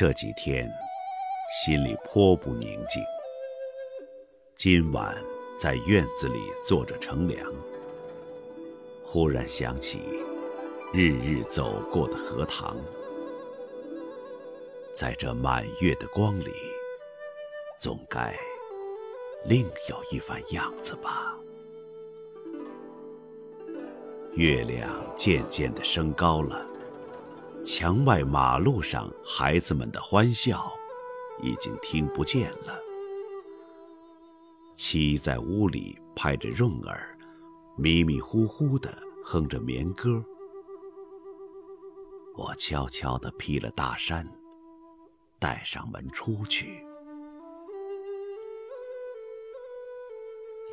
[0.00, 0.66] 这几天
[1.52, 3.02] 心里颇不宁静。
[4.56, 5.14] 今晚
[5.60, 7.52] 在院子里坐着乘凉，
[9.04, 10.00] 忽然想起
[10.94, 12.78] 日日走过的荷塘，
[14.94, 16.50] 在这满月的光里，
[17.78, 18.34] 总该
[19.44, 21.38] 另有一番样子吧。
[24.32, 26.69] 月亮渐渐地升高了。
[27.64, 30.72] 墙外马路上孩子们的欢笑，
[31.42, 32.80] 已经听不见了。
[34.74, 37.18] 妻在屋里拍着闰儿，
[37.76, 38.90] 迷迷糊糊的
[39.22, 40.24] 哼着眠歌。
[42.34, 44.26] 我悄悄地披了大衫，
[45.38, 46.82] 带上门出去。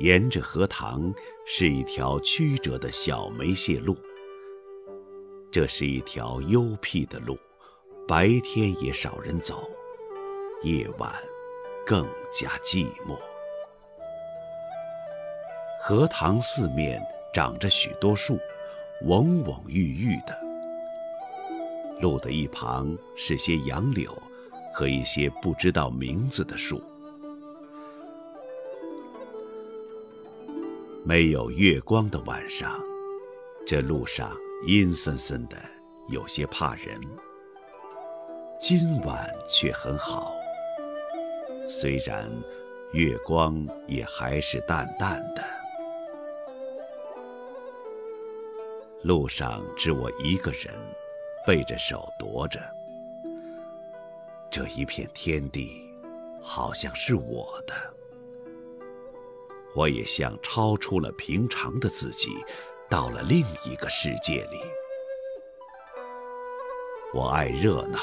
[0.00, 1.12] 沿着荷塘
[1.44, 3.94] 是一条曲折的小梅谢路。
[5.50, 7.38] 这是一条幽僻的路，
[8.06, 9.68] 白天也少人走，
[10.62, 11.10] 夜晚
[11.86, 12.06] 更
[12.38, 13.18] 加寂寞。
[15.82, 17.00] 荷塘四面
[17.32, 18.38] 长着许多树，
[19.06, 20.38] 蓊蓊郁郁的。
[22.02, 24.12] 路的一旁是些杨柳
[24.74, 26.80] 和一些不知道名字的树。
[31.04, 32.78] 没有月光的晚上，
[33.66, 34.30] 这路上。
[34.66, 35.56] 阴森森的，
[36.08, 37.00] 有些怕人。
[38.60, 40.32] 今晚却很好，
[41.68, 42.28] 虽然
[42.92, 45.44] 月光也还是淡淡的。
[49.04, 50.74] 路上只我一个人，
[51.46, 52.60] 背着手踱着。
[54.50, 55.88] 这一片天地，
[56.42, 57.74] 好像是我的。
[59.76, 62.30] 我也像超出了平常的自己。
[62.90, 64.62] 到了另一个世界里，
[67.12, 67.98] 我爱热闹，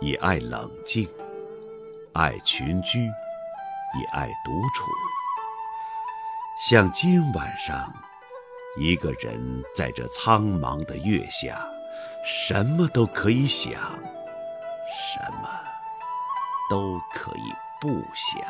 [0.00, 1.06] 也爱冷静；
[2.12, 4.90] 爱群居，也爱独处。
[6.68, 7.88] 像今晚上，
[8.76, 11.64] 一个人在这苍茫的月下，
[12.26, 15.48] 什么都可以想，什么
[16.68, 18.44] 都可以不想，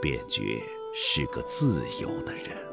[0.00, 0.62] 便觉
[0.96, 2.67] 是个自由的人。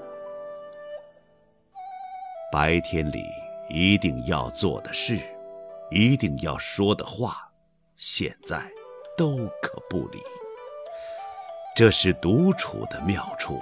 [2.51, 3.25] 白天里
[3.69, 5.19] 一定要做的事，
[5.91, 7.49] 一定要说的话，
[7.97, 8.61] 现在
[9.17, 10.19] 都可不理。
[11.75, 13.59] 这是独处的妙处，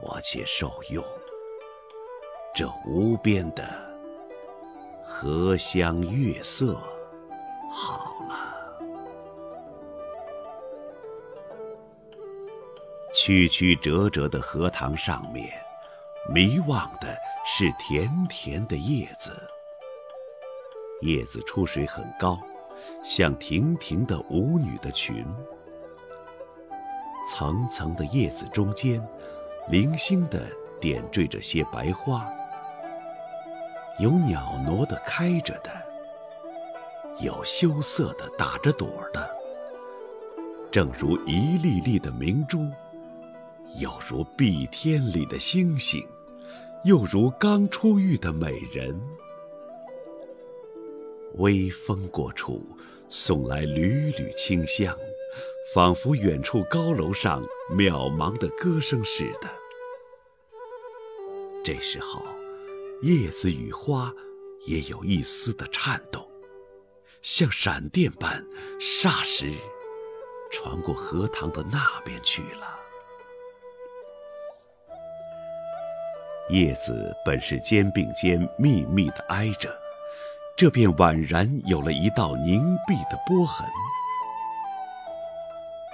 [0.00, 1.04] 我且受用
[2.54, 3.62] 这无边的
[5.04, 6.80] 荷香月色
[7.70, 8.54] 好了。
[13.12, 15.67] 曲曲折折的荷塘上面。
[16.30, 17.16] 迷望的
[17.46, 19.32] 是甜甜的叶子，
[21.00, 22.38] 叶子出水很高，
[23.02, 25.24] 像亭亭的舞女的裙。
[27.26, 29.02] 层层的叶子中间，
[29.70, 30.46] 零星的
[30.78, 32.30] 点缀着些白花，
[33.98, 35.70] 有袅娜的开着的，
[37.20, 39.30] 有羞涩的打着朵的，
[40.70, 42.70] 正如一粒粒的明珠，
[43.78, 46.06] 有如碧天里的星星。
[46.84, 48.98] 又如刚出浴的美人，
[51.34, 52.64] 微风过处，
[53.08, 54.96] 送来缕缕清香，
[55.74, 57.42] 仿佛远处高楼上
[57.76, 59.48] 渺茫的歌声似的。
[61.64, 62.22] 这时候，
[63.02, 64.14] 叶子与花
[64.64, 66.26] 也有一丝的颤动，
[67.22, 68.46] 像闪电般，
[68.80, 69.52] 霎时
[70.52, 72.77] 传过荷塘的那边去了。
[76.50, 79.70] 叶子本是肩并肩密密地挨着，
[80.56, 83.68] 这便宛然有了一道凝碧的波痕。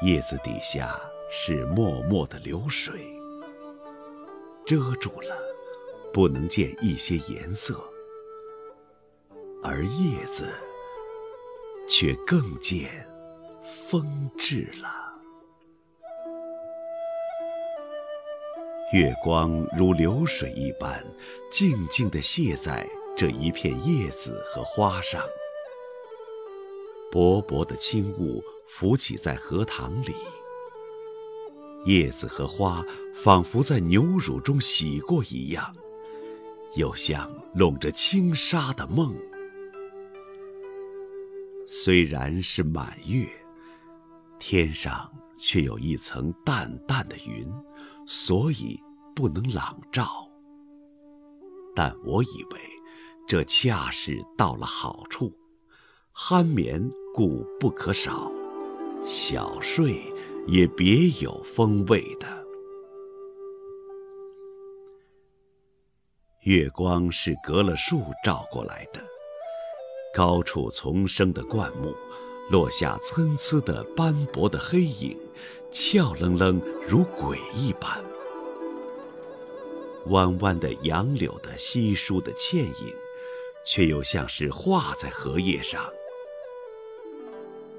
[0.03, 1.01] 叶子底下
[1.33, 3.01] 是脉脉的流水，
[4.65, 5.37] 遮住了，
[6.13, 7.83] 不能见一些颜色，
[9.63, 10.53] 而叶子
[11.89, 13.09] 却更见
[13.89, 15.04] 风致了。
[18.95, 21.05] 月光如流水一般，
[21.51, 25.21] 静静地泻在这一片叶子和花上。
[27.11, 30.15] 薄薄的轻雾浮起在荷塘里，
[31.87, 32.87] 叶子和花
[33.17, 35.75] 仿佛在牛乳中洗过一样，
[36.77, 39.13] 又像笼着轻纱的梦。
[41.67, 43.27] 虽然是满月，
[44.39, 47.45] 天上却有一层淡淡的云。
[48.07, 48.79] 所以
[49.15, 50.29] 不能朗照，
[51.75, 52.61] 但我以为
[53.27, 55.33] 这恰是到了好处，
[56.15, 58.31] 酣眠固不可少，
[59.07, 60.03] 小睡
[60.47, 62.45] 也别有风味的。
[66.43, 69.01] 月光是隔了树照过来的，
[70.15, 71.95] 高处丛生的灌木，
[72.51, 75.19] 落下参差的斑驳的黑影，
[75.75, 78.03] 俏愣愣如鬼一般。
[80.07, 83.05] 弯弯的杨柳的稀疏的倩影。
[83.67, 85.83] 却又像是画在荷叶上。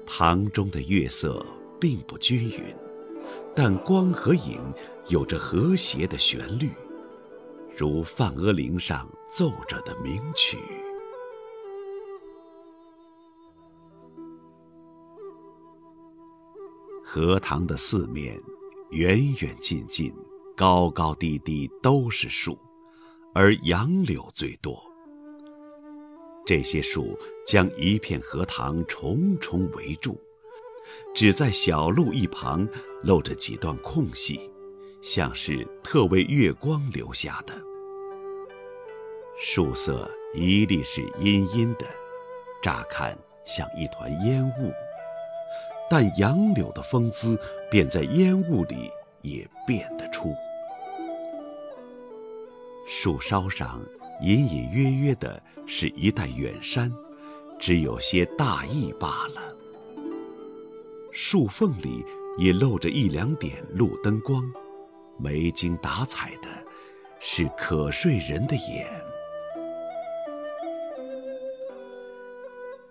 [0.04, 1.46] 塘中的月色
[1.80, 2.74] 并不均匀，
[3.54, 4.60] 但光和影
[5.06, 6.72] 有着和谐的旋律，
[7.76, 10.58] 如梵阿铃上奏着的名曲。
[17.16, 18.38] 荷塘的四面，
[18.90, 20.12] 远远近近，
[20.54, 22.58] 高高低低都是树，
[23.34, 24.78] 而杨柳最多。
[26.44, 30.20] 这些树将一片荷塘重重围住，
[31.14, 32.68] 只在小路一旁
[33.02, 34.50] 露着几段空隙，
[35.00, 37.54] 像是特为月光留下的。
[39.40, 41.86] 树色一律是阴阴的，
[42.62, 43.16] 乍看
[43.46, 44.70] 像一团烟雾，
[45.90, 47.38] 但杨柳的风姿
[47.70, 48.90] 便在烟雾里
[49.22, 50.34] 也辨得出。
[52.88, 53.80] 树梢上
[54.22, 55.42] 隐隐约约的。
[55.68, 56.92] 是一带远山，
[57.58, 59.52] 只有些大意罢了。
[61.12, 62.04] 树缝里
[62.38, 64.44] 也露着一两点路灯光，
[65.18, 66.48] 没精打采的，
[67.18, 68.86] 是可睡人的眼。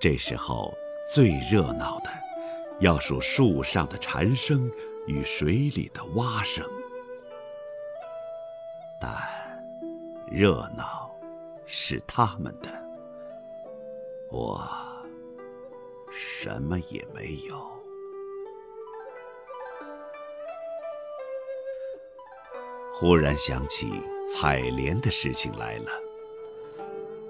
[0.01, 0.74] 这时候
[1.13, 2.09] 最热闹的，
[2.80, 4.69] 要数树上的蝉声
[5.07, 6.66] 与水里的蛙声，
[9.00, 9.12] 但
[10.31, 11.04] 热闹。
[11.68, 12.69] 是他们的，
[14.30, 14.62] 我
[16.12, 17.68] 什么也没有。
[22.94, 24.00] 忽然想起
[24.31, 25.89] 采莲的事情来了。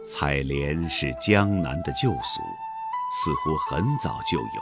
[0.06, 2.42] 采莲是江南的旧俗，
[3.24, 4.62] 似乎很早就有，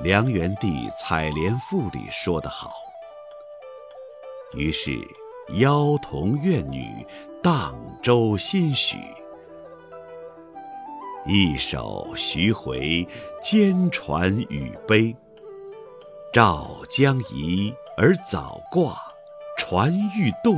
[0.00, 2.72] 梁元帝《采莲赋》里说得好，
[4.54, 4.90] 于是。
[5.58, 7.04] 妖童怨女，
[7.42, 8.96] 荡舟心许。
[11.26, 13.06] 一首徐回，
[13.42, 15.14] 兼传语悲。
[16.32, 18.96] 棹将移而早挂，
[19.58, 20.56] 船欲动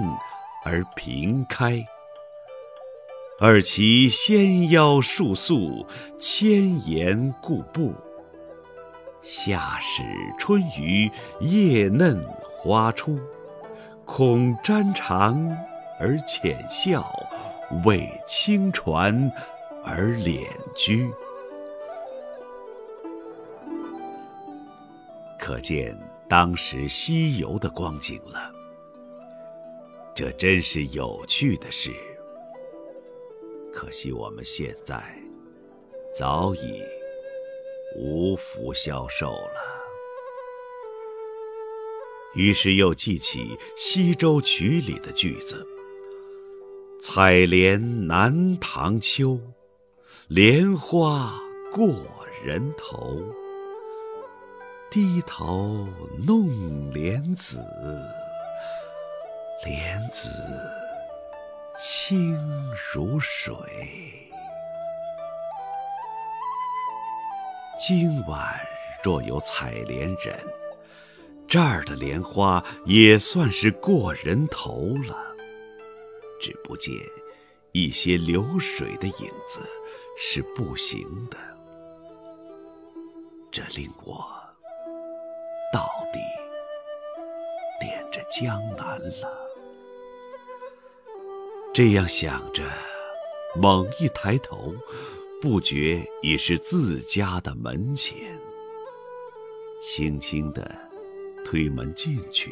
[0.64, 1.84] 而平开。
[3.40, 5.86] 二其纤腰束素，
[6.20, 7.94] 千言固步。
[9.24, 10.02] 夏始
[10.38, 11.10] 春余，
[11.40, 12.22] 叶嫩
[12.58, 13.18] 花初。
[14.04, 15.34] 恐沾裳
[15.98, 17.10] 而浅笑，
[17.86, 19.32] 为轻船
[19.82, 20.46] 而敛
[20.76, 21.10] 居。
[25.40, 25.98] 可见
[26.28, 28.52] 当时西游的光景了。
[30.14, 31.90] 这真是有趣的事。
[33.72, 35.02] 可惜我们现在
[36.14, 36.82] 早已
[37.96, 39.74] 无福消受了。
[42.34, 43.40] 于是又记起
[43.76, 45.64] 《西洲曲》里的句子
[47.00, 49.38] ：“采莲南塘秋，
[50.26, 51.38] 莲花
[51.70, 51.94] 过
[52.44, 53.22] 人头。
[54.90, 55.88] 低头
[56.26, 57.60] 弄莲子，
[59.64, 60.28] 莲子
[61.78, 62.36] 清
[62.92, 63.54] 如水。
[67.78, 68.60] 今晚
[69.02, 70.38] 若有采莲人。”
[71.46, 75.16] 这儿的莲花也算是过人头了，
[76.40, 76.92] 只不见
[77.72, 79.60] 一些流水的影子
[80.18, 81.36] 是不行的，
[83.52, 84.26] 这令我
[85.72, 86.18] 到底
[87.78, 89.30] 点着江南了。
[91.74, 92.62] 这样想着，
[93.54, 94.74] 猛一抬头，
[95.44, 98.16] 不觉已是自家的门前。
[99.78, 100.74] 轻轻地
[101.44, 102.50] 推门进去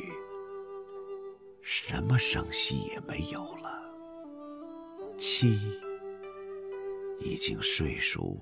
[1.62, 3.82] 什么声息也没有了。
[5.16, 5.58] 妻
[7.18, 8.38] 已经睡熟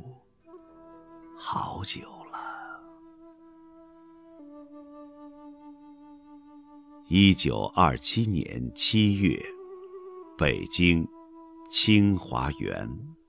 [1.36, 2.00] 好久
[2.32, 2.82] 了。
[7.08, 9.40] 一九二七年七月
[10.36, 11.06] 北京
[11.70, 13.19] 清华园。